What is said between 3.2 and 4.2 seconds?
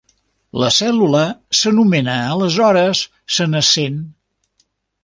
senescent.